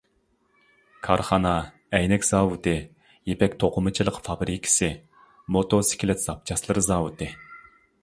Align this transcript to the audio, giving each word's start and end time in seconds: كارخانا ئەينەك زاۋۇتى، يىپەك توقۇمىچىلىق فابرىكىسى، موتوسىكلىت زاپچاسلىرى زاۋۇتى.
كارخانا 1.07 1.51
ئەينەك 1.97 2.25
زاۋۇتى، 2.31 2.73
يىپەك 3.33 3.59
توقۇمىچىلىق 3.65 4.19
فابرىكىسى، 4.29 4.93
موتوسىكلىت 5.59 6.27
زاپچاسلىرى 6.29 6.89
زاۋۇتى. 6.93 7.35